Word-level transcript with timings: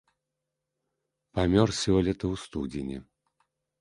Памёр 1.39 1.69
сёлета 1.81 2.23
ў 2.23 2.35
студзені. 2.45 2.97